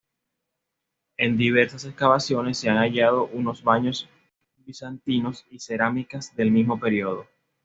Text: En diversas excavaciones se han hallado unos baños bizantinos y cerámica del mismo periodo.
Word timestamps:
En 1.17 1.37
diversas 1.37 1.85
excavaciones 1.85 2.57
se 2.57 2.71
han 2.71 2.77
hallado 2.77 3.27
unos 3.27 3.63
baños 3.63 4.09
bizantinos 4.57 5.45
y 5.51 5.59
cerámica 5.59 6.19
del 6.37 6.49
mismo 6.49 6.79
periodo. 6.79 7.27